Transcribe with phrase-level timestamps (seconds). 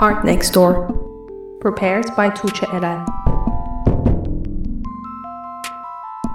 [0.00, 0.88] Art Next Door.
[1.60, 3.06] Prepared by Tuce Eren.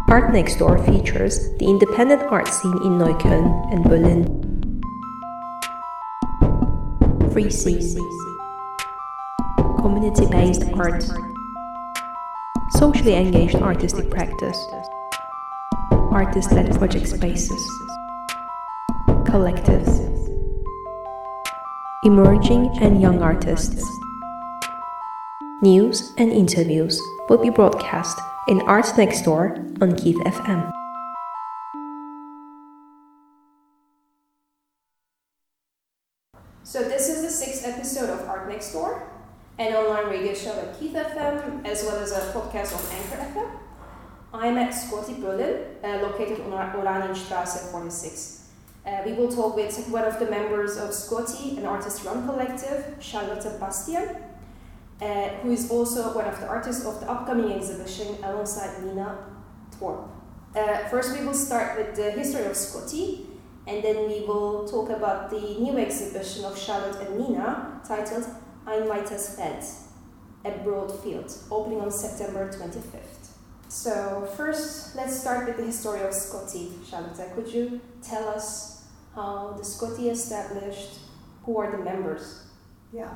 [0.07, 4.23] Art Next Door features the independent art scene in Neukölln and Berlin.
[7.34, 7.99] Free scene.
[9.81, 11.03] Community based art.
[12.71, 14.57] Socially engaged artistic practice.
[15.91, 17.70] Artist led project spaces.
[19.27, 19.98] Collectives.
[22.09, 23.86] Emerging and young artists.
[25.62, 28.17] News and interviews will be broadcast
[28.48, 30.72] in Art Next Door on Keith FM.
[36.64, 39.08] So this is the sixth episode of Art Next Door,
[39.59, 43.52] an online radio show at Keith FM, as well as a podcast on Anchor FM.
[44.34, 48.48] I'm at Scotty Berlin, uh, located on Oranienstraße 46.
[48.85, 53.59] Uh, we will talk with one of the members of Scotty, an artist-run collective, Charlotte
[53.59, 54.16] Bastian,
[55.02, 59.17] uh, who is also one of the artists of the upcoming exhibition alongside Nina
[59.77, 60.09] Torp.
[60.55, 63.27] Uh, first, we will start with the history of Scotty,
[63.67, 68.25] and then we will talk about the new exhibition of Charlotte and Nina titled
[68.66, 69.64] Ein weites Feld,
[70.45, 73.19] a broad field, opening on September 25th.
[73.70, 76.72] So, first, let's start with the history of Scotty.
[76.89, 80.98] Charlotte, could you tell us how the Scotty established?
[81.44, 82.48] Who are the members?
[82.92, 83.14] Yeah.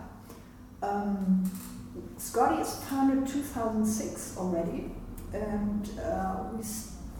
[0.83, 1.51] Um,
[2.17, 4.91] Scotty is founded 2006 already,
[5.33, 6.63] and uh, we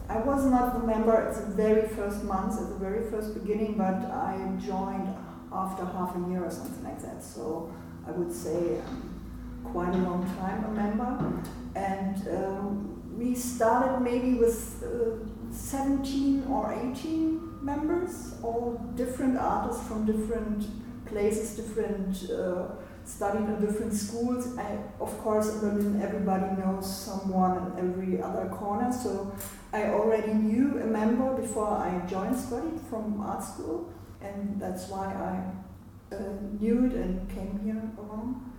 [0.08, 3.74] I was not the member at the very first month, at the very first beginning,
[3.76, 5.12] but I joined
[5.52, 7.24] after half a year or something like that.
[7.24, 7.74] So
[8.06, 11.42] I would say um, quite a long time a member.
[11.74, 20.04] And um, we started maybe with uh, 17 or 18 members, all different artists from
[20.04, 20.66] different
[21.06, 22.30] places, different.
[22.30, 22.76] Uh,
[23.06, 24.56] in different schools.
[24.58, 28.90] I, of course, in Berlin, everybody knows someone in every other corner.
[28.92, 29.32] So
[29.72, 33.92] I already knew a member before I joined Scotty from art school,
[34.22, 36.18] and that's why I uh,
[36.58, 38.52] knew it and came here along.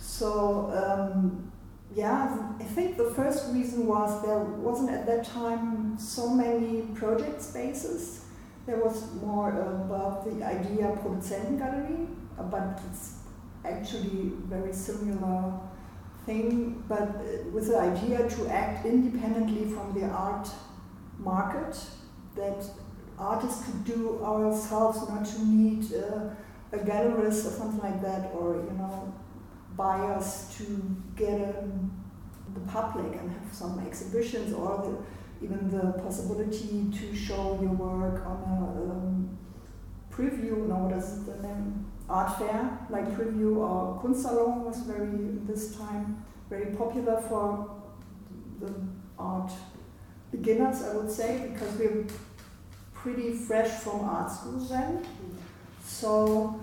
[0.00, 1.49] So um,
[1.94, 7.42] yeah, I think the first reason was there wasn't at that time so many project
[7.42, 8.24] spaces.
[8.66, 12.06] There was more about the idea Produzentengallery,
[12.50, 13.14] but it's
[13.64, 15.58] actually very similar
[16.26, 20.48] thing, but uh, with the idea to act independently from the art
[21.18, 21.76] market,
[22.36, 22.64] that
[23.18, 26.30] artists could do ourselves, not to need uh,
[26.72, 29.12] a gallerist or something like that, or you know,
[29.76, 31.90] buyers to get um,
[32.54, 34.78] the public and have some exhibitions, or
[35.40, 39.38] the, even the possibility to show your work on a um,
[40.12, 40.66] preview.
[40.66, 41.90] No, what is the name?
[42.10, 47.70] art fair like preview or Kunstsalon was very this time very popular for
[48.60, 48.72] the
[49.18, 49.52] art
[50.32, 52.04] beginners I would say because we are
[52.92, 55.06] pretty fresh from art school then
[55.84, 56.60] so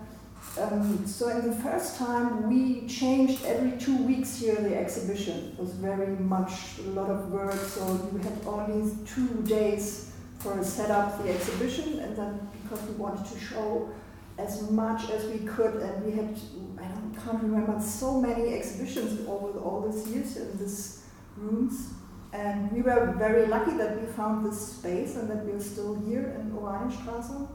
[0.59, 5.59] um, so in the first time we changed every two weeks here the exhibition it
[5.59, 10.91] was very much a lot of work so you had only two days for set
[10.91, 13.89] up the exhibition and then because we wanted to show
[14.37, 16.37] as much as we could, and we had,
[16.79, 21.03] I don't, can't remember, so many exhibitions over all these years in these
[21.35, 21.93] rooms.
[22.33, 26.37] And we were very lucky that we found this space and that we're still here
[26.39, 27.47] in Oranienstraße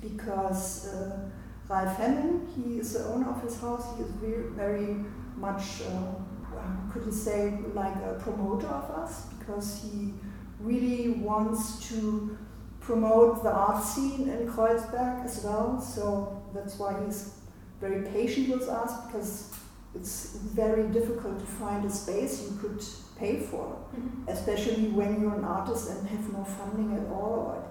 [0.00, 1.30] because uh,
[1.70, 4.96] Ralf Hemmen, he is the owner of his house, he is very, very
[5.36, 10.12] much, uh, couldn't say, like a promoter of us because he
[10.58, 12.36] really wants to
[12.80, 15.80] promote the art scene in Kreuzberg as well.
[15.80, 17.34] So that's why he's
[17.80, 19.54] very patient with us because
[19.94, 22.84] it's very difficult to find a space you could
[23.16, 24.28] pay for, mm-hmm.
[24.28, 27.64] especially when you're an artist and have no funding at all.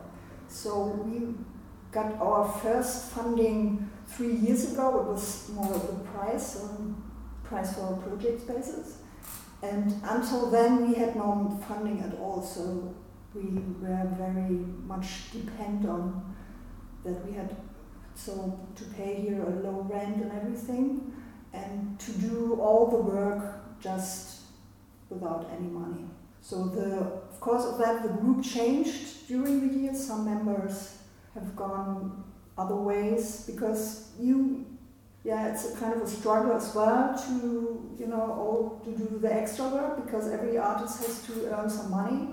[0.48, 1.36] So we
[1.92, 5.00] got our first funding three years ago.
[5.00, 7.12] It was more of the price, um,
[7.44, 8.98] price for project spaces.
[9.62, 12.42] And until then, we had no funding at all.
[12.42, 12.96] So
[13.34, 13.44] we
[13.82, 16.36] were very much depend on
[17.04, 17.56] that we had
[18.16, 21.14] so to pay here a low rent and everything
[21.54, 24.42] and to do all the work just
[25.10, 26.06] without any money.
[26.42, 26.98] So the
[27.32, 30.06] of course of that the group changed during the years.
[30.06, 30.99] Some members
[31.40, 32.24] have gone
[32.58, 34.66] other ways because you
[35.24, 39.20] yeah it's a kind of a struggle as well to you know all to do
[39.20, 42.30] the extra work because every artist has to earn some money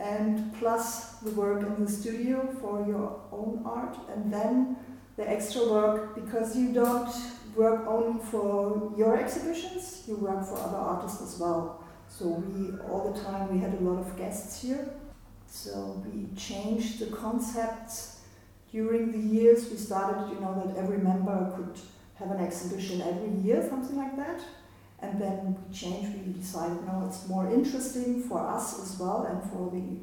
[0.00, 4.76] and plus the work in the studio for your own art, and then
[5.16, 7.12] the extra work because you don't
[7.56, 11.82] work only for your exhibitions, you work for other artists as well.
[12.08, 14.88] So we all the time we had a lot of guests here.
[15.48, 18.17] So we changed the concepts
[18.72, 19.70] during the years.
[19.70, 21.78] We started, you know, that every member could
[22.16, 24.40] have an exhibition every year, something like that.
[25.00, 29.42] And then we changed, we decided no, it's more interesting for us as well and
[29.50, 29.98] for the,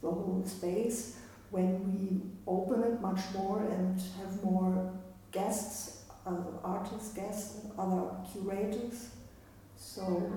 [0.00, 1.16] the whole space
[1.50, 4.92] when we open it much more and have more
[5.32, 6.32] guests, uh,
[6.64, 9.10] artists, guests, other curators.
[9.76, 10.32] So,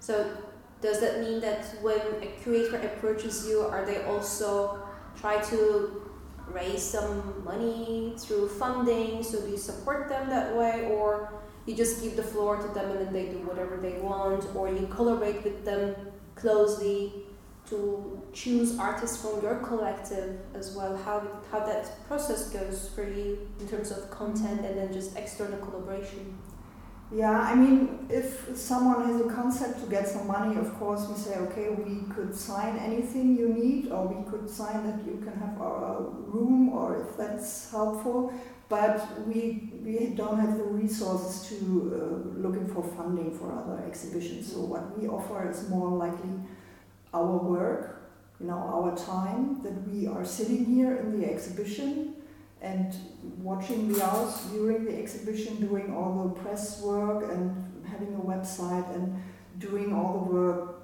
[0.00, 0.36] so
[0.80, 4.82] does that mean that when a curator approaches you, are they also
[5.16, 6.11] try to
[6.48, 9.22] raise some money through funding?
[9.22, 11.32] So do you support them that way, or
[11.66, 14.68] you just give the floor to them and then they do whatever they want, or
[14.68, 15.94] you collaborate with them
[16.34, 17.12] closely
[17.70, 20.96] to choose artists from your collective as well?
[20.96, 25.58] How how that process goes for you in terms of content and then just external
[25.58, 26.36] collaboration?
[27.14, 31.14] Yeah, I mean, if someone has a concept to get some money, of course, we
[31.14, 35.38] say, okay, we could sign anything you need, or we could sign that you can
[35.38, 38.32] have our room, or if that's helpful.
[38.70, 41.56] But we, we don't have the resources to
[41.94, 44.50] uh, looking for funding for other exhibitions.
[44.50, 46.30] So what we offer is more likely
[47.12, 48.10] our work,
[48.40, 52.14] you know, our time that we are sitting here in the exhibition
[52.62, 52.94] and
[53.38, 58.88] watching the art during the exhibition, doing all the press work and having a website
[58.94, 59.20] and
[59.58, 60.82] doing all the work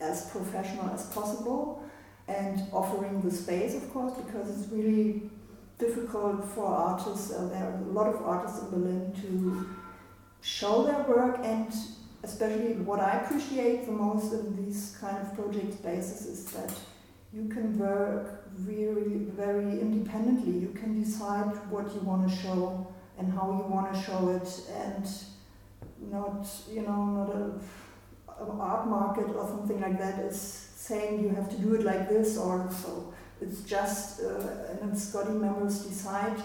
[0.00, 1.82] as professional as possible
[2.28, 5.30] and offering the space, of course, because it's really
[5.78, 7.30] difficult for artists.
[7.30, 9.68] Uh, there are a lot of artists in Berlin to
[10.40, 11.72] show their work and
[12.22, 16.72] especially what I appreciate the most in these kind of project spaces is that
[17.32, 20.52] you can work really very independently.
[20.52, 22.86] You can decide what you want to show
[23.18, 25.06] and how you want to show it, and
[26.10, 31.30] not you know not a, a art market or something like that is saying you
[31.30, 33.12] have to do it like this or so.
[33.40, 36.40] It's just uh, and Scotty members decide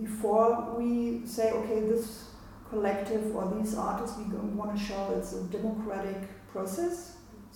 [0.00, 2.30] before we say okay this
[2.70, 5.14] collective or these artists we want to show.
[5.18, 7.11] It's a democratic process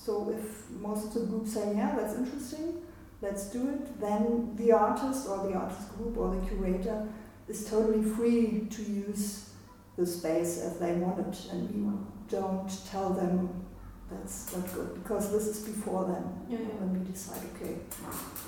[0.07, 2.81] so if most of the group say, yeah, that's interesting,
[3.21, 7.09] let's do it, then the artist or the artist group or the curator
[7.49, 9.51] is totally free to use
[9.99, 11.91] the space as they want it, and we
[12.29, 13.65] don't tell them
[14.09, 16.75] that's not good because this is before then yeah, yeah.
[16.79, 17.75] when we decide, okay,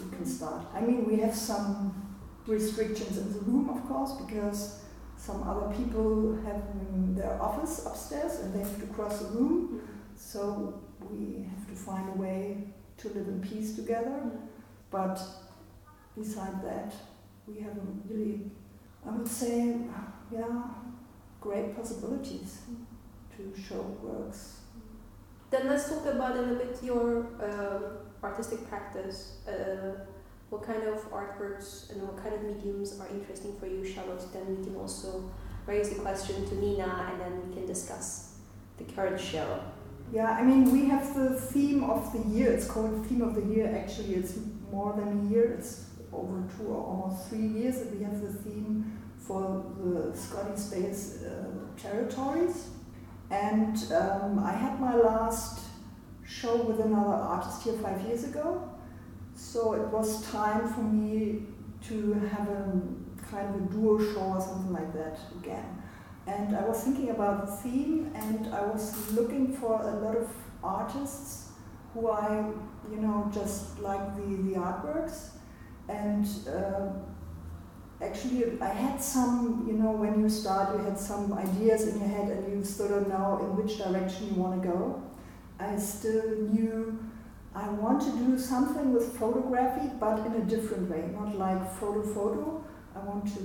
[0.04, 0.64] we can start.
[0.72, 2.16] I mean, we have some
[2.46, 4.84] restrictions in the room, of course, because
[5.16, 6.62] some other people have
[7.16, 9.69] their office upstairs and they have to cross the room.
[9.69, 9.87] Mm-hmm.
[10.14, 12.65] So we have to find a way
[12.99, 14.21] to live in peace together.
[14.91, 15.21] But
[16.17, 16.95] beside that,
[17.47, 17.77] we have
[18.09, 18.50] really,
[19.06, 19.77] I would say,
[20.33, 20.62] yeah,
[21.41, 22.62] great possibilities
[23.37, 24.61] to show works.
[25.50, 27.85] Then let's talk about a little bit your um,
[28.23, 29.39] artistic practice.
[29.49, 30.05] Uh,
[30.50, 34.25] what kind of artworks and what kind of mediums are interesting for you, Charlotte?
[34.33, 35.31] Then we can also
[35.67, 38.39] raise the question to Nina and then we can discuss
[38.79, 39.61] the current show.
[40.12, 42.50] Yeah, I mean, we have the theme of the year.
[42.50, 43.66] It's called theme of the year.
[43.75, 44.38] Actually, it's
[44.70, 45.55] more than a year.
[45.58, 50.56] It's over two or almost three years that we have the theme for the Scotty
[50.56, 51.44] Space uh,
[51.76, 52.68] territories.
[53.30, 55.61] And um, I had my last
[56.26, 58.71] show with another artist here five years ago.
[59.35, 61.42] So it was time for me
[61.88, 62.80] to have a
[63.30, 65.83] kind of a duo show or something like that again.
[66.28, 70.28] And I was thinking about the theme, and I was looking for a lot of
[70.62, 71.52] artists
[71.94, 72.44] who I,
[72.90, 75.30] you know, just like the, the artworks.
[75.88, 76.90] And uh,
[78.04, 82.08] actually, I had some, you know, when you start, you had some ideas in your
[82.08, 85.02] head, and you still don't know in which direction you want to go.
[85.58, 86.99] I still knew
[87.54, 92.02] I want to do something with photography, but in a different way, not like photo
[92.02, 92.62] photo,
[92.99, 93.40] I want to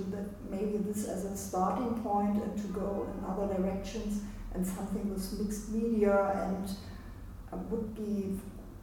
[0.50, 4.22] maybe this as a starting point and to go in other directions
[4.54, 8.38] and something with mixed media and it would be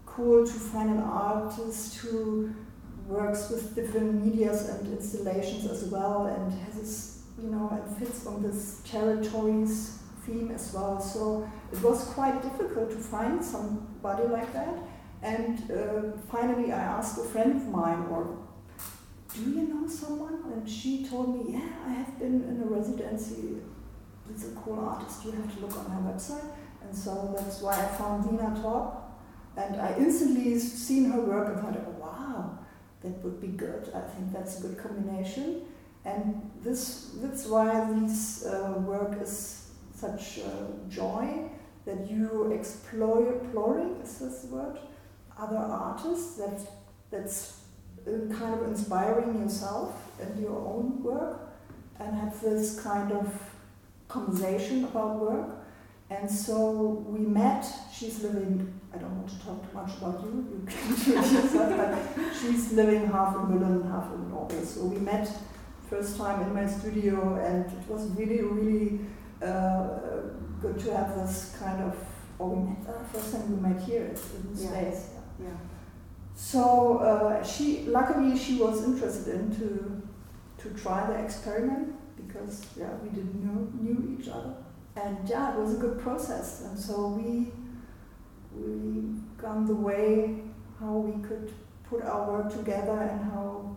[0.06, 2.54] cool to find an artist who
[3.08, 8.26] works with different medias and installations as well and has this you know and fits
[8.26, 11.02] on this territories theme as well.
[11.02, 14.78] So it was quite difficult to find somebody like that.
[15.24, 18.38] And uh, finally i asked a friend of mine or
[19.34, 20.40] do you know someone?
[20.54, 23.58] And she told me, yeah, I have been in a residency
[24.28, 25.26] with a cool artist.
[25.26, 26.52] You have to look on her website.
[26.84, 28.96] And so that's why I found Nina Torp.
[29.58, 32.60] And I instantly seen her work and thought, oh, wow,
[33.02, 33.90] that would be good.
[33.94, 35.64] I think that's a good combination.
[36.06, 40.40] And this, that's why this uh, work is such
[40.90, 41.50] joy
[41.86, 44.78] that you explore, exploring, is this word,
[45.38, 46.60] other artists, that,
[47.10, 47.61] that's uh,
[48.06, 51.52] kind of inspiring yourself and your own work
[52.00, 53.28] and have this kind of
[54.08, 55.50] conversation about work.
[56.10, 60.46] And so we met, she's living, I don't want to talk too much about you,
[60.52, 64.66] you can do it yourself, but she's living half in Berlin, half in Norway.
[64.66, 65.30] So we met
[65.90, 69.00] first time in my studio and it was really, really
[69.42, 70.00] uh,
[70.62, 71.96] good to have this kind of,
[72.40, 74.70] or we met, uh, first time we met here in the yeah.
[74.70, 75.10] space.
[75.40, 75.48] Yeah.
[76.36, 80.02] So uh, she, luckily, she was interested in to,
[80.64, 84.54] to try the experiment because yeah, we didn't know knew each other,
[84.96, 86.64] and yeah, it was a good process.
[86.66, 87.52] And so we
[88.54, 89.02] we
[89.38, 90.42] gone the way
[90.80, 91.54] how we could
[91.90, 93.76] put our work together and how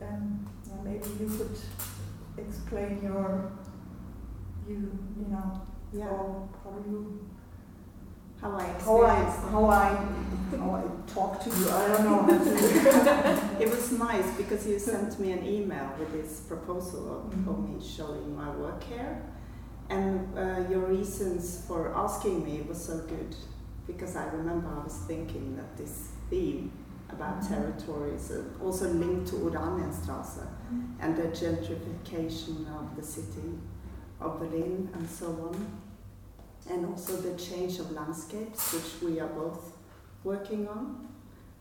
[0.00, 0.48] um,
[0.84, 1.56] maybe you could
[2.38, 3.52] explain your
[4.68, 5.60] you you know
[5.92, 6.04] yeah.
[6.06, 7.20] how, how you
[8.42, 9.14] how I how I
[9.52, 9.88] how I
[10.58, 11.70] how I talk to you.
[11.70, 13.58] I don't know.
[13.60, 17.48] it was nice because you sent me an email with this proposal of, mm-hmm.
[17.48, 19.22] of me showing my work here,
[19.88, 23.34] and uh, your reasons for asking me was so good
[23.86, 26.72] because I remember I was thinking that this theme
[27.08, 27.54] about mm-hmm.
[27.54, 31.00] territories uh, also linked to Oranienstrasse mm-hmm.
[31.00, 33.58] and the gentrification of the city
[34.20, 35.82] of Berlin and so on
[36.70, 39.72] and also the change of landscapes, which we are both
[40.24, 41.08] working on.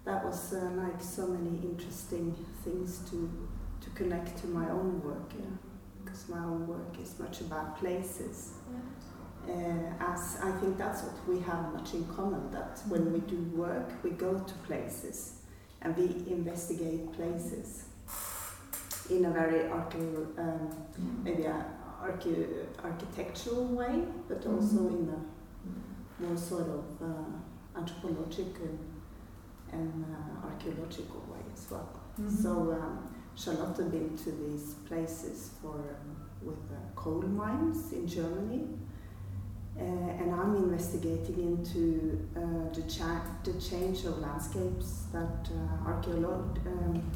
[0.06, 3.30] That was uh, like so many interesting things to,
[3.82, 5.46] to connect to my own work, yeah.
[6.04, 8.54] because my own work is much about places.
[8.72, 8.80] Yeah.
[9.54, 13.38] Uh, as I think that's what we have much in common, that when we do
[13.56, 15.42] work, we go to places
[15.82, 17.86] and we investigate places
[19.10, 20.70] in a very archaeological, um,
[21.24, 21.66] maybe a
[22.02, 22.48] archi-
[22.84, 24.56] architectural way, but mm-hmm.
[24.56, 28.78] also in a more sort of uh, anthropological
[29.72, 31.90] and uh, archaeological way as well.
[32.20, 32.44] Mm-hmm.
[32.44, 38.68] So um, Charlotte been to these places for um, with uh, coal mines in Germany.
[39.78, 45.90] Uh, and I'm investigating into uh, the, cha- the change of landscapes that uh,
[46.68, 47.10] um,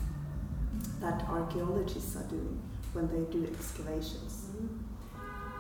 [1.02, 2.62] that archaeologists are doing
[2.96, 4.50] when they do excavations.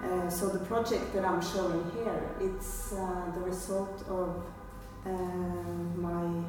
[0.01, 4.43] Uh, so the project that I'm showing here, it's uh, the result of
[5.05, 5.09] uh,
[5.95, 6.43] my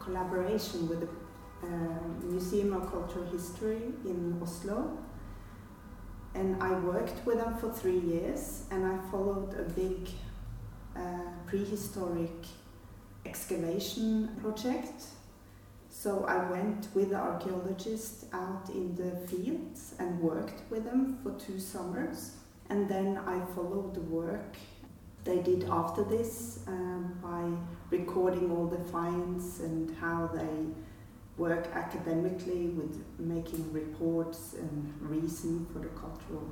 [0.00, 1.08] collaboration with the
[1.66, 4.98] uh, Museum of Cultural History in Oslo.
[6.34, 10.08] And I worked with them for three years and I followed a big
[10.96, 11.00] uh,
[11.46, 12.46] prehistoric
[13.26, 15.04] excavation project
[16.02, 21.32] so I went with the archaeologists out in the fields and worked with them for
[21.32, 22.36] two summers.
[22.70, 24.54] And then I followed the work
[25.24, 27.50] they did after this um, by
[27.90, 30.66] recording all the finds and how they
[31.36, 36.48] work academically with making reports and reason for the cultural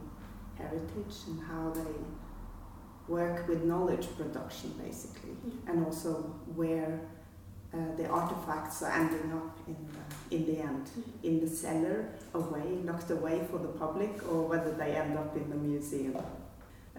[0.59, 1.95] heritage and how they
[3.07, 5.69] work with knowledge production basically mm.
[5.69, 6.15] and also
[6.57, 7.01] where
[7.97, 10.91] the artifacts are ending up in the, in the end
[11.23, 15.49] in the cellar away locked away for the public or whether they end up in
[15.51, 16.17] the museum.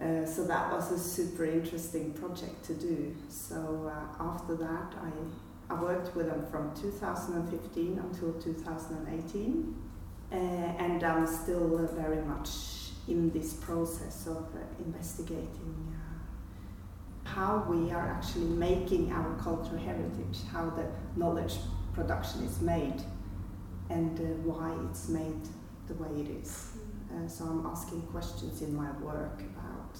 [0.00, 3.16] Uh, so that was a super interesting project to do.
[3.28, 9.76] So uh, after that I, I worked with them from 2015 until 2018
[10.30, 12.50] uh, and I'm still very much
[13.08, 15.97] in this process of uh, investigating
[17.34, 21.56] how we are actually making our cultural heritage, how the knowledge
[21.92, 23.02] production is made,
[23.90, 25.42] and uh, why it's made
[25.88, 26.72] the way it is.
[27.10, 29.98] Uh, so I'm asking questions in my work about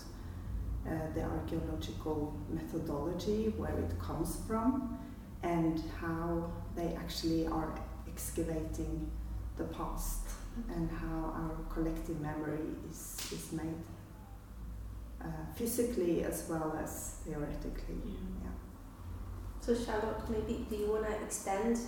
[0.86, 4.98] uh, the archaeological methodology, where it comes from,
[5.42, 7.74] and how they actually are
[8.06, 9.10] excavating
[9.56, 10.28] the past
[10.74, 13.76] and how our collective memory is, is made
[15.22, 18.00] uh, physically as well as theoretically.
[18.04, 18.44] Yeah.
[18.44, 18.50] yeah.
[19.60, 21.78] So Charlotte, maybe do you want to extend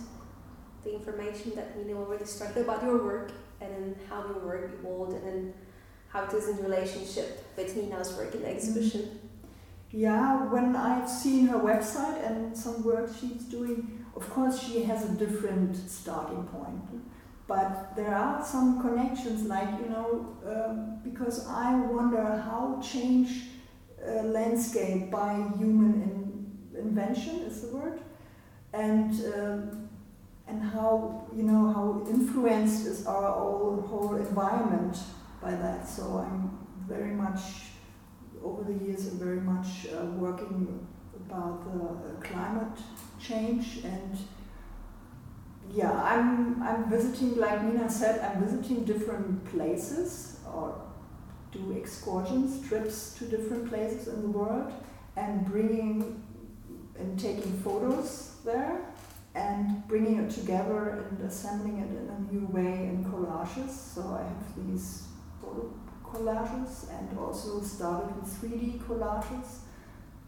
[0.83, 4.71] the information that we know already started about your work and then how your work
[4.79, 5.53] evolved and then
[6.09, 9.01] how it is in relationship with Nina's work in the exhibition?
[9.01, 9.17] Mm-hmm.
[9.93, 15.09] Yeah, when I've seen her website and some work she's doing, of course she has
[15.09, 17.03] a different starting point.
[17.51, 23.29] But there are some connections, like, you know, um, because I wonder how change
[24.07, 27.99] uh, landscape by human in, invention is the word,
[28.71, 29.89] and um,
[30.47, 34.97] and how you know how influenced is our whole, whole environment
[35.41, 35.85] by that.
[35.85, 37.41] So I'm very much
[38.41, 40.87] over the years I'm very much uh, working
[41.25, 42.79] about the uh, climate
[43.19, 44.17] change and
[45.73, 50.81] yeah I'm I'm visiting like Nina said I'm visiting different places or
[51.51, 54.71] do excursions trips to different places in the world
[55.15, 56.23] and bringing
[56.97, 58.81] and taking photos there
[59.33, 63.69] and bringing it together and assembling it in a new way in collages.
[63.69, 65.07] So I have these
[65.41, 69.59] photo collages and also started with 3D collages.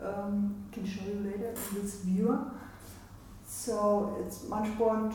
[0.01, 2.51] Um, can show you later in this viewer.
[3.53, 5.11] So it's much more,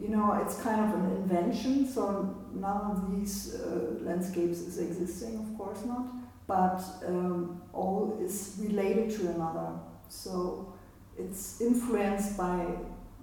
[0.00, 1.86] you know, it's kind of an invention.
[1.86, 6.06] So none of these uh, landscapes is existing, of course not,
[6.46, 9.72] but um, all is related to another.
[10.08, 10.72] So
[11.18, 12.64] it's influenced by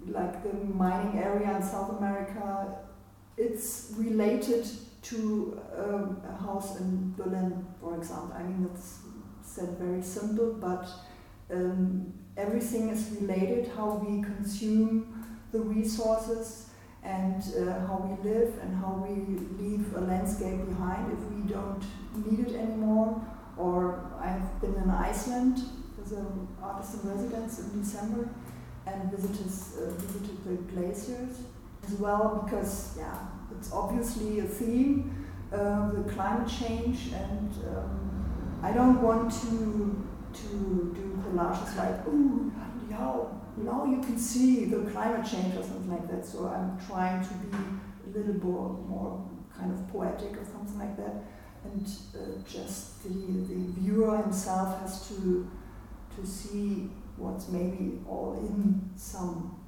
[0.06, 2.76] like the mining area in South America.
[3.36, 4.66] It's related
[5.02, 8.36] to um, a house in Berlin, for example.
[8.38, 8.98] I mean, it's
[9.42, 10.86] said very simple, but
[11.50, 16.66] um, everything is related how we consume the resources
[17.02, 19.14] and uh, how we live and how we
[19.62, 21.82] leave a landscape behind if we don't
[22.26, 23.20] need it anymore.
[23.56, 25.62] Or I've been in Iceland
[26.04, 28.28] as an artist in residence in December
[28.86, 29.46] and visited,
[29.82, 31.38] uh, visited the glaciers
[31.86, 33.16] as well because yeah
[33.56, 40.07] it's obviously a theme, uh, the climate change, and um, I don't want to
[40.40, 42.50] to do collages like, oh,
[42.90, 46.24] now, now you can see the climate change or something like that.
[46.24, 47.56] So I'm trying to be
[48.06, 51.24] a little more, more kind of poetic or something like that.
[51.64, 55.50] And uh, just the, the viewer himself has to,
[56.16, 59.60] to see what's maybe all in some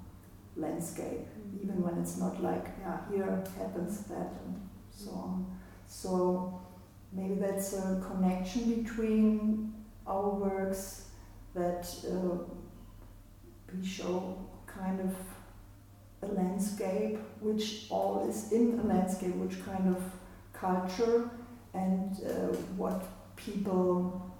[0.56, 1.26] landscape
[1.62, 5.58] even when it's not like, yeah, here happens that and so on.
[5.86, 6.60] So
[7.12, 9.74] maybe that's a connection between
[10.10, 11.06] our works
[11.54, 12.36] that uh,
[13.72, 15.14] we show kind of
[16.28, 20.02] a landscape which all is in a landscape, which kind of
[20.52, 21.30] culture
[21.74, 24.30] and uh, what people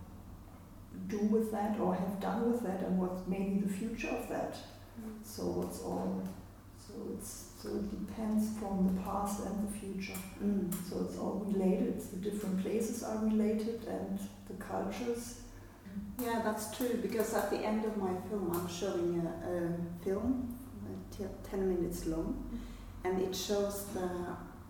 [1.07, 4.55] do with that or have done with that and what maybe the future of that.
[4.55, 5.25] Mm.
[5.25, 6.23] So what's all
[6.77, 10.19] so it's so it depends from the past and the future.
[10.43, 10.73] Mm.
[10.89, 12.01] So it's all related.
[12.01, 15.41] The different places are related and the cultures.
[16.21, 16.99] Yeah, that's true.
[17.01, 22.07] Because at the end of my film, I'm showing a, a film, uh, ten minutes
[22.07, 22.61] long,
[23.05, 24.09] and it shows the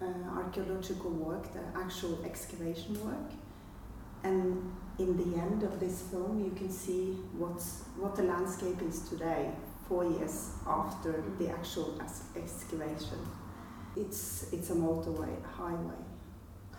[0.03, 0.07] uh,
[0.37, 3.33] archaeological work, the actual excavation work.
[4.23, 9.09] And in the end of this film, you can see what's, what the landscape is
[9.09, 9.51] today
[9.89, 12.01] four years after the actual
[12.37, 13.19] excavation.
[13.97, 16.05] It's, it's a motorway, a highway.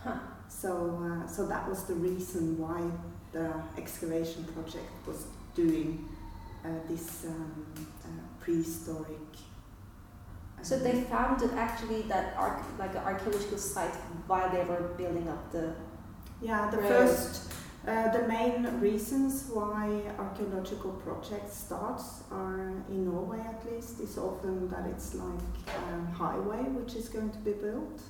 [0.01, 0.19] Huh.
[0.47, 2.89] So, uh, so that was the reason why
[3.31, 6.07] the excavation project was doing
[6.65, 7.65] uh, this um,
[8.03, 8.07] uh,
[8.39, 9.31] prehistoric.
[10.61, 13.95] so they found it actually that arch- like an archaeological site
[14.27, 15.73] while they were building up the.
[16.41, 16.87] Yeah, the road.
[16.87, 17.51] first
[17.87, 24.69] uh, the main reasons why archaeological projects starts are in Norway at least is often
[24.69, 28.01] that it's like a highway which is going to be built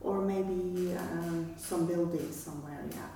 [0.00, 3.08] or maybe um, some building somewhere yeah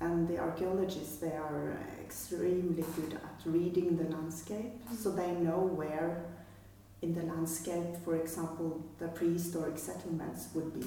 [0.00, 6.24] and the archaeologists they are extremely good at reading the landscape so they know where
[7.02, 10.86] in the landscape for example the prehistoric settlements would be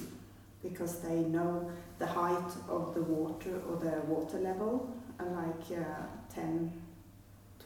[0.62, 6.34] because they know the height of the water or the water level uh, like uh,
[6.34, 6.72] 10,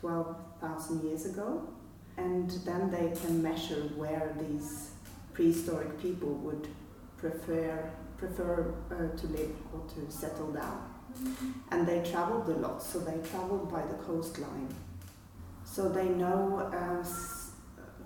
[0.01, 1.67] 12,000 years ago.
[2.17, 4.91] And then they can measure where these
[5.33, 6.69] prehistoric people would
[7.17, 10.98] prefer, prefer uh, to live or to settle down.
[11.71, 14.75] And they traveled a lot, so they traveled by the coastline.
[15.65, 17.05] So they know uh,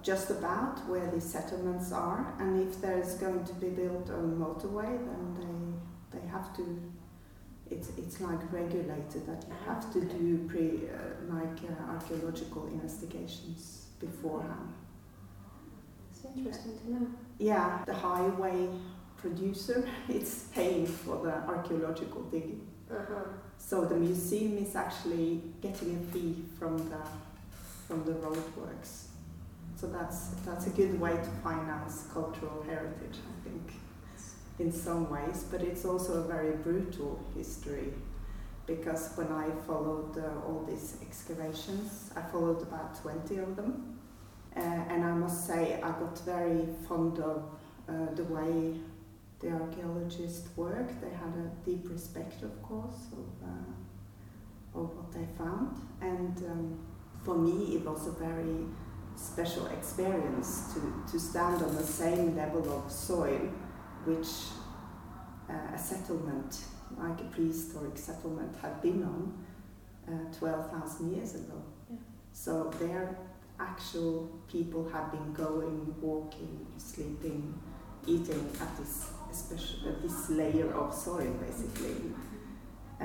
[0.02, 4.90] just about where these settlements are, and if there's going to be built a motorway,
[5.08, 6.92] then they they have to.
[7.70, 13.86] It's it's like regulated that you have to do pre uh, like uh, archaeological investigations
[14.00, 14.72] beforehand.
[16.10, 17.06] It's interesting to know.
[17.38, 18.68] Yeah, the highway
[19.16, 22.66] producer is paying for the archaeological digging.
[22.92, 23.24] Uh-huh.
[23.58, 27.02] So the museum is actually getting a fee from the
[27.86, 29.06] from the roadworks.
[29.76, 33.72] So that's that's a good way to finance cultural heritage, I think,
[34.58, 35.44] in some ways.
[35.50, 37.92] But it's also a very brutal history,
[38.66, 43.98] because when I followed uh, all these excavations, I followed about twenty of them,
[44.54, 44.60] Uh,
[44.92, 47.42] and I must say, I got very fond of
[47.88, 48.74] uh, the way
[49.42, 50.88] the archaeologists work.
[51.00, 55.76] They had a deep respect, of course, of, uh, of what they found.
[56.00, 56.78] And um,
[57.24, 58.66] for me, it was a very
[59.16, 63.50] special experience to, to stand on the same level of soil
[64.04, 64.28] which
[65.48, 66.64] uh, a settlement,
[66.98, 69.44] like a prehistoric settlement, had been on
[70.08, 71.62] uh, 12,000 years ago.
[71.90, 71.96] Yeah.
[72.32, 73.16] So their
[73.60, 77.54] actual people have been going, walking, sleeping,
[78.06, 82.12] eating at this, especially this layer of soil, basically.
[83.00, 83.04] Uh,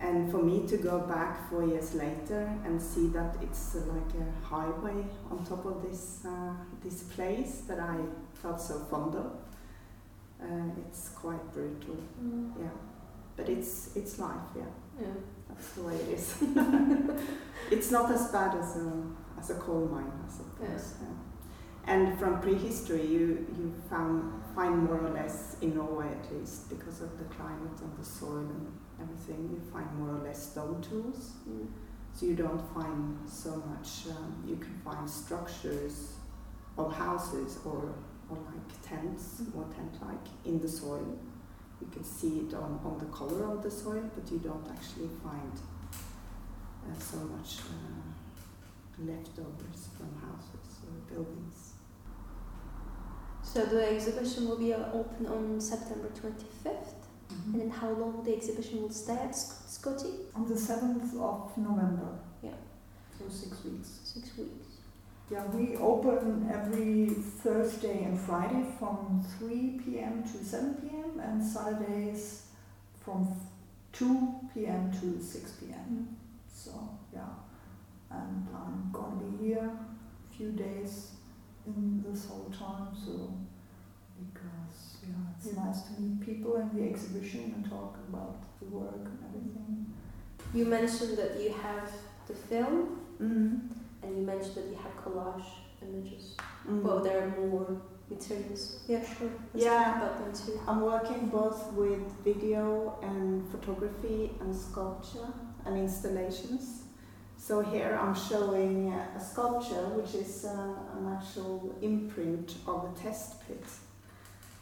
[0.00, 4.12] and for me to go back four years later and see that it's uh, like
[4.24, 7.96] a highway on top of this uh, this place that I
[8.32, 9.26] felt so fond of,
[10.42, 11.96] uh, it's quite brutal.
[12.22, 12.52] Mm.
[12.58, 12.70] Yeah,
[13.36, 14.48] but it's it's life.
[14.56, 15.14] Yeah, Yeah.
[15.48, 16.34] that's the way it is.
[17.70, 18.90] it's not as bad as a
[19.38, 20.94] as a coal mine, I suppose.
[21.02, 21.08] Yeah.
[21.86, 27.00] And from prehistory, you you found find more or less in Norway at least because
[27.00, 29.50] of the climate and the soil and everything.
[29.52, 31.32] You find more or less stone tools.
[31.48, 31.68] Mm.
[32.12, 33.88] So you don't find so much.
[34.10, 36.14] Um, you can find structures
[36.76, 37.94] of houses or
[38.28, 41.16] or like tents, more tent-like in the soil.
[41.80, 45.10] You can see it on, on the color of the soil, but you don't actually
[45.22, 45.52] find
[46.88, 51.65] uh, so much uh, leftovers from houses or buildings.
[53.52, 56.92] So the exhibition will be uh, open on September 25th.
[57.46, 60.10] And then how long the exhibition will stay at Sc- Scotty?
[60.34, 62.18] On the 7th of November.
[62.42, 62.50] Yeah.
[63.18, 64.00] So six weeks.
[64.04, 64.66] Six weeks.
[65.30, 70.22] Yeah, we open every Thursday and Friday from 3 p.m.
[70.22, 71.18] to 7 p.m.
[71.20, 72.46] and Saturdays
[73.04, 73.34] from
[73.92, 74.92] 2 p.m.
[75.00, 76.16] to 6 p.m.
[76.52, 76.70] So,
[77.12, 77.22] yeah.
[78.10, 81.15] And I'm going to be here a few days
[81.66, 83.32] in this whole time, so
[84.18, 85.64] because, yeah, it's Yeah.
[85.64, 89.86] nice to meet people in the exhibition and talk about the work and everything.
[90.54, 91.90] You mentioned that you have
[92.26, 93.60] the film Mm.
[94.02, 95.48] and you mentioned that you have collage
[95.82, 96.36] images.
[96.68, 96.82] Mm.
[96.82, 98.78] Well, there are more materials.
[98.88, 99.30] Yeah, sure.
[99.52, 99.84] Let's Yeah.
[99.84, 100.60] talk about them too.
[100.66, 105.28] I'm working both with video and photography and sculpture
[105.64, 106.84] and installations.
[107.46, 113.46] So here I'm showing a sculpture which is uh, an actual imprint of a test
[113.46, 113.62] pit.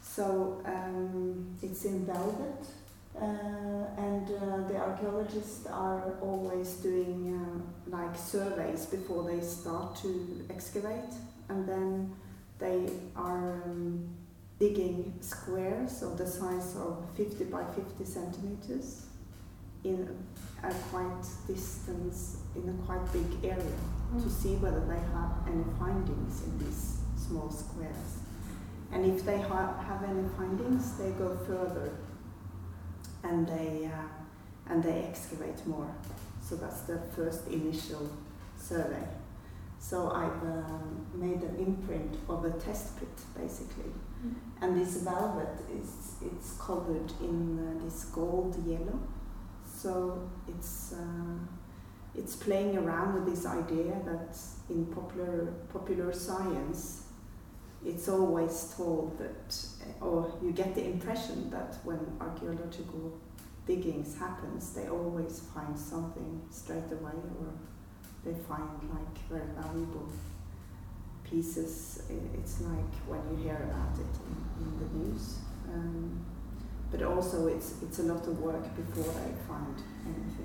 [0.03, 2.67] So um, it's in velvet
[3.19, 3.25] uh,
[3.97, 11.13] and uh, the archaeologists are always doing uh, like surveys before they start to excavate
[11.49, 12.13] and then
[12.59, 14.07] they are um,
[14.59, 19.07] digging squares of the size of 50 by 50 centimeters
[19.83, 20.07] in
[20.63, 23.77] a quite distance in a quite big area
[24.21, 28.19] to see whether they have any findings in these small squares.
[28.91, 31.91] And if they ha- have any findings they go further
[33.23, 35.93] and they uh, and they excavate more.
[36.41, 38.09] So that's the first initial
[38.57, 39.07] survey.
[39.79, 43.91] So I've um, made an imprint of a test pit basically.
[44.61, 48.99] And this velvet is it's covered in uh, this gold yellow.
[49.67, 51.37] So it's uh,
[52.17, 54.37] it's playing around with this idea that
[54.69, 57.03] in popular popular science
[57.85, 59.57] it's always told that
[60.01, 63.17] or you get the impression that when archaeological
[63.67, 67.53] diggings happens they always find something straight away or
[68.25, 70.09] they find like very valuable
[71.29, 72.03] pieces.
[72.33, 75.37] It's like when you hear about it in, in the news.
[75.71, 76.25] Um,
[76.91, 79.75] but also it's, it's a lot of work before they find
[80.05, 80.44] anything,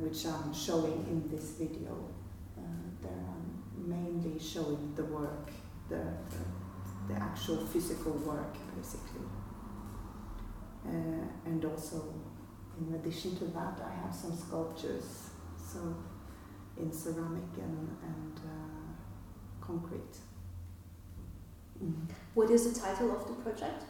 [0.00, 2.08] which I'm showing in this video.
[2.56, 2.62] Uh,
[3.02, 5.50] there I'm mainly showing the work,
[5.88, 9.26] the, the, the actual physical work basically.
[10.86, 12.14] Uh, and also,
[12.80, 15.96] in addition to that, I have some sculptures, so
[16.78, 20.16] in ceramic and, and uh, concrete.
[22.34, 23.84] What is the title of the project?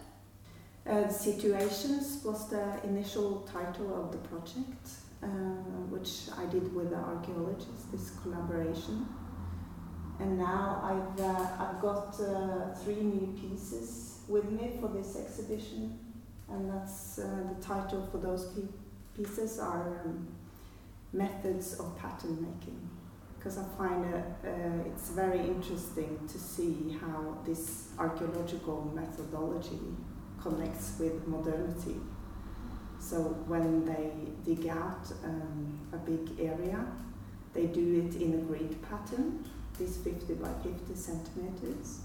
[0.89, 5.06] Uh, Situations was the initial title of the project, uh,
[5.91, 9.07] which I did with the archaeologists, this collaboration.
[10.19, 15.99] And now I've, uh, I've got uh, three new pieces with me for this exhibition,
[16.49, 18.53] and that's uh, the title for those
[19.17, 20.27] pieces are um,
[21.13, 22.89] Methods of Pattern Making.
[23.37, 24.51] Because I find uh, uh,
[24.87, 29.79] it's very interesting to see how this archaeological methodology
[30.43, 31.97] connects with modernity.
[33.01, 34.11] So when they
[34.45, 36.85] dig out um, a big area,
[37.53, 39.45] they do it in a grid pattern
[39.79, 42.01] this 50 by 50 centimeters.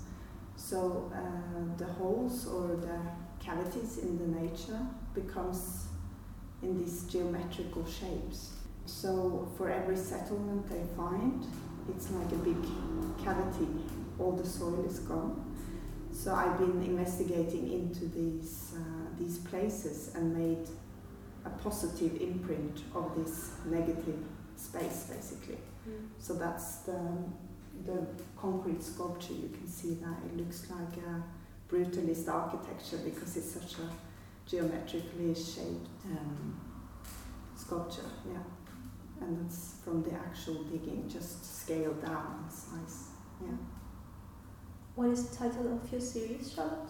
[0.56, 3.00] So uh, the holes or the
[3.40, 4.80] cavities in the nature
[5.14, 5.88] becomes
[6.62, 8.52] in these geometrical shapes.
[8.86, 11.46] So for every settlement they find,
[11.90, 12.62] it's like a big
[13.24, 13.68] cavity.
[14.20, 15.48] All the soil is gone.
[16.12, 18.82] So I've been investigating into these uh,
[19.18, 20.68] these places and made
[21.46, 24.20] a positive imprint of this negative
[24.56, 25.58] space, basically.
[25.88, 26.08] Mm.
[26.20, 27.00] So that's the
[27.86, 28.06] the
[28.38, 29.34] concrete sculpture.
[29.34, 31.24] You can see that it looks like a
[31.68, 33.90] brutalist architecture because it's such a
[34.50, 36.60] geometrically shaped um,
[37.56, 38.12] sculpture.
[38.28, 38.44] Yeah,
[39.22, 43.08] and that's from the actual digging, just scaled down in size.
[43.42, 43.58] Yeah.
[44.96, 46.90] What is the title of your series, Charlotte?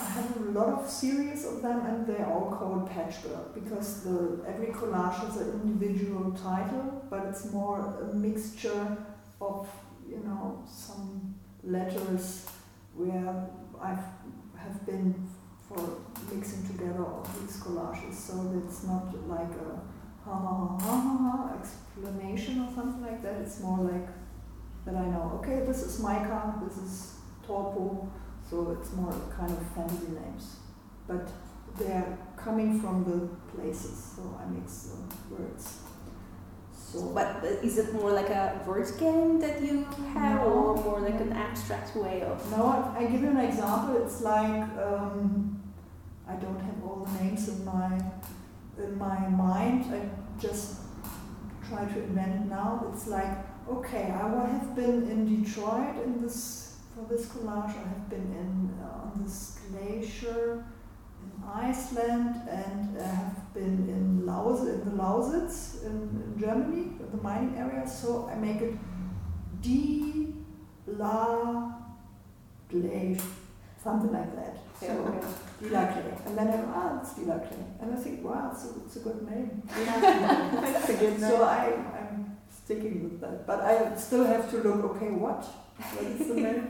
[0.00, 4.44] I have a lot of series of them, and they're all called patchwork because the
[4.46, 8.98] every collage has an individual title, but it's more a mixture
[9.40, 9.68] of
[10.08, 12.46] you know some letters
[12.94, 13.48] where
[13.80, 13.90] I
[14.56, 15.28] have been
[15.68, 15.98] for
[16.32, 19.80] mixing together all these collages, so it's not like a
[20.24, 23.40] ha ha ha ha ha, explanation or something like that.
[23.40, 24.08] It's more like
[24.84, 25.40] that I know.
[25.40, 27.14] Okay, this is mica, this is
[27.46, 28.08] torpo
[28.50, 30.56] so it's more kind of family names.
[31.06, 31.28] But
[31.78, 35.78] they're coming from the places, so I mix the words.
[36.72, 40.46] So But is it more like a word game that you have, No.
[40.52, 42.50] or more like an abstract way of?
[42.56, 43.96] No, I, I give you an example.
[44.02, 45.60] It's like um,
[46.28, 48.00] I don't have all the names in my
[48.78, 49.92] in my mind.
[49.92, 50.00] I
[50.40, 50.76] just
[51.68, 52.86] try to invent it now.
[52.92, 53.36] It's like
[53.68, 56.65] okay, I have been in Detroit in this
[56.96, 57.76] for this collage.
[57.76, 60.64] I have been in uh, on this glacier
[61.22, 67.22] in Iceland and I have been in Laus in the Lausitz in, in Germany, the
[67.22, 67.86] mining area.
[67.86, 68.74] So I make it
[69.60, 70.34] D
[70.86, 71.72] La
[72.70, 73.20] Glacier,
[73.82, 74.56] something like that.
[74.80, 75.26] So okay.
[75.62, 76.14] Dila Clay.
[76.26, 77.64] And then I go, ah, it's Dila Clay.
[77.80, 79.62] And I think, wow, it's a, it's a good name.
[79.66, 83.46] That's a good so I, I'm sticking with that.
[83.46, 85.46] But I still have to look, okay, what?
[85.78, 86.68] The name?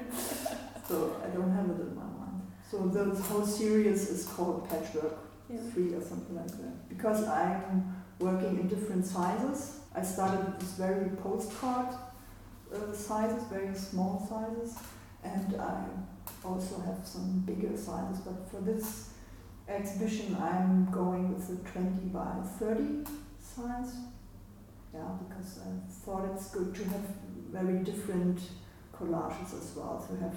[0.88, 2.42] so I don't have it in my mind.
[2.70, 5.58] So the whole series is called Patchwork Yeah.
[5.72, 6.88] 3 or something like that.
[6.88, 9.80] Because I'm working in different sizes.
[9.94, 11.94] I started with this very postcard
[12.74, 14.76] uh, sizes, very small sizes.
[15.22, 15.84] And I
[16.44, 19.10] also have some bigger sizes, but for this
[19.68, 23.04] exhibition I'm going with a 20 by 30
[23.40, 23.94] size.
[24.94, 25.70] Yeah, because I
[26.04, 27.02] thought it's good to have
[27.52, 28.40] very different
[28.98, 30.34] collages as well, to have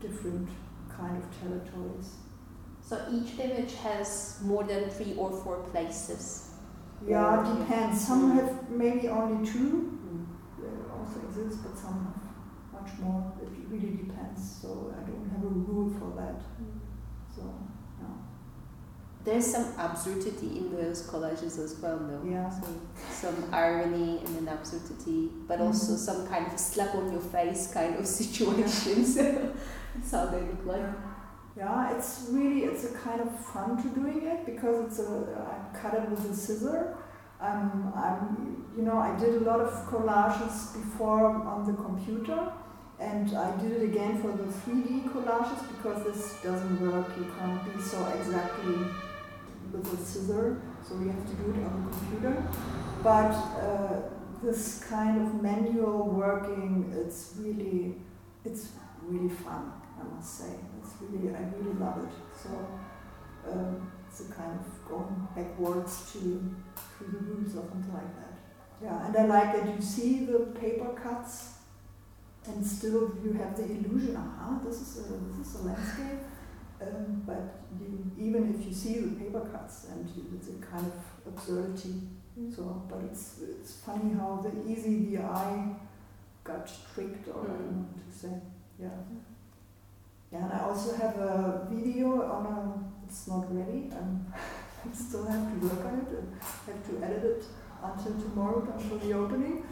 [0.00, 0.48] different
[0.88, 2.14] kind of territories.
[2.82, 6.50] So each image has more than three or four places.
[7.06, 8.00] Yeah, it depends.
[8.06, 8.34] Some Mm.
[8.36, 9.98] have maybe only two,
[10.60, 13.32] they also exist, but some have much more.
[13.42, 16.40] It really depends, so I don't have a rule for that.
[17.34, 17.85] So, yeah.
[19.26, 22.22] There's some absurdity in those collages as well, no?
[22.30, 22.48] Yeah.
[22.48, 22.66] So
[23.10, 25.98] some irony and an absurdity, but also Mhm.
[26.08, 29.16] some kind of slap on your face kind of situations.
[29.16, 30.86] That's how they look like.
[31.56, 35.10] Yeah, it's really it's a kind of fun to doing it because it's a
[35.54, 36.96] I cut it with a scissor.
[37.40, 42.40] Um, I'm you know I did a lot of collages before on the computer,
[43.00, 47.08] and I did it again for the 3D collages because this doesn't work.
[47.18, 48.76] You can't be so exactly
[49.76, 52.42] with a scissor, so you have to do it on the computer.
[53.02, 54.00] But uh,
[54.42, 57.96] this kind of manual working, it's really
[58.44, 58.70] it's
[59.02, 59.72] really fun.
[59.98, 60.52] I must say.
[60.80, 62.12] It's really, I really love it.
[62.42, 62.50] So
[63.50, 66.18] um, it's a kind of going backwards to
[66.98, 68.32] through the roots or something like that.
[68.82, 71.54] Yeah, and I like that you see the paper cuts,
[72.46, 74.16] and still you have the illusion.
[74.16, 76.20] Aha, this is a this is a landscape.
[76.80, 80.86] Um, but you, even if you see the paper cuts, and you, it's a kind
[80.86, 81.94] of absurdity.
[82.54, 85.74] So, but it's it's funny how the easy the eye
[86.44, 88.32] got tricked, or I know to say.
[88.78, 88.88] Yeah.
[90.32, 93.06] Yeah, and I also have a video on a.
[93.06, 93.90] It's not ready.
[93.92, 96.08] Um, I still have to work on it.
[96.18, 96.36] and
[96.66, 97.44] have to edit it
[97.82, 99.64] until tomorrow, until the opening.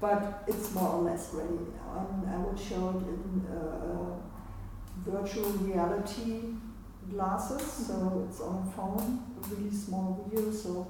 [0.00, 1.58] But it's more or less ready.
[1.90, 4.14] Um, I will show it in uh,
[5.06, 6.54] virtual reality
[7.10, 7.86] glasses.
[7.86, 10.50] So it's on a phone, a really small video.
[10.52, 10.86] So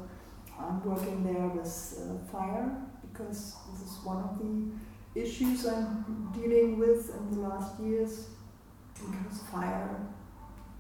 [0.59, 1.68] I'm working there with
[1.99, 7.81] uh, fire because this is one of the issues I'm dealing with in the last
[7.81, 8.29] years
[8.94, 10.01] because fire,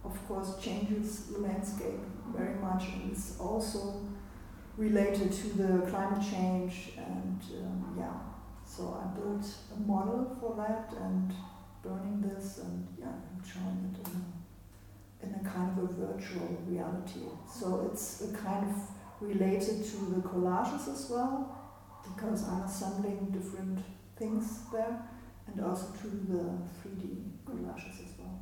[0.04, 2.00] of course, changes the landscape
[2.34, 4.02] very much and it's also
[4.76, 8.14] related to the climate change and um, yeah.
[8.64, 11.32] So I built a model for that and
[11.88, 16.48] burning this and yeah, I'm showing it in a, in a kind of a virtual
[16.66, 17.20] reality.
[17.50, 18.76] So it's a kind of
[19.20, 21.56] related to the collages as well
[22.04, 23.78] because I'm assembling different
[24.16, 25.02] things there
[25.46, 26.42] and also to the
[26.78, 28.38] 3D collages as well.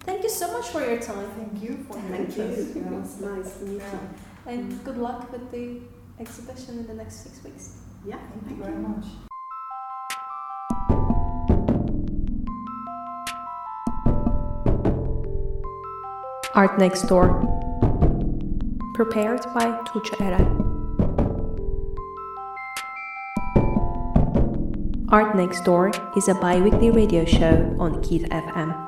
[0.00, 1.28] Thank you so much for your time.
[1.36, 2.42] Thank you for your Thank you.
[2.44, 2.76] interest.
[2.76, 2.90] It Yeah.
[2.98, 4.00] was nice to meet you.
[4.46, 5.80] And good luck with the
[6.20, 7.76] exhibition in the next six weeks.
[8.04, 9.04] Yeah, Thank you very much.
[16.56, 17.44] Art Next Door.
[18.94, 20.48] Prepared by Eren.
[25.10, 28.85] Art Next Door is a bi weekly radio show on Keith FM.